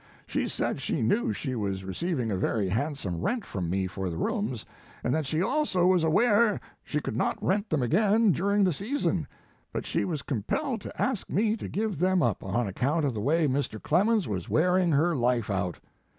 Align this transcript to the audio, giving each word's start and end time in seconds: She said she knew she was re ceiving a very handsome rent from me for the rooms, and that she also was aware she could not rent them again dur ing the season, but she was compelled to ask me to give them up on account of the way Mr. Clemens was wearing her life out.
She 0.25 0.47
said 0.47 0.81
she 0.81 1.03
knew 1.03 1.31
she 1.31 1.53
was 1.53 1.83
re 1.83 1.93
ceiving 1.93 2.31
a 2.31 2.35
very 2.35 2.69
handsome 2.69 3.21
rent 3.21 3.45
from 3.45 3.69
me 3.69 3.85
for 3.85 4.09
the 4.09 4.17
rooms, 4.17 4.65
and 5.03 5.13
that 5.13 5.27
she 5.27 5.43
also 5.43 5.85
was 5.85 6.03
aware 6.03 6.59
she 6.83 6.99
could 6.99 7.15
not 7.15 7.37
rent 7.39 7.69
them 7.69 7.83
again 7.83 8.31
dur 8.31 8.51
ing 8.51 8.63
the 8.63 8.73
season, 8.73 9.27
but 9.71 9.85
she 9.85 10.03
was 10.03 10.23
compelled 10.23 10.81
to 10.81 10.99
ask 10.99 11.29
me 11.29 11.55
to 11.55 11.69
give 11.69 11.99
them 11.99 12.23
up 12.23 12.43
on 12.43 12.65
account 12.67 13.05
of 13.05 13.13
the 13.13 13.21
way 13.21 13.47
Mr. 13.47 13.79
Clemens 13.79 14.27
was 14.27 14.49
wearing 14.49 14.91
her 14.91 15.15
life 15.15 15.51
out. 15.51 15.77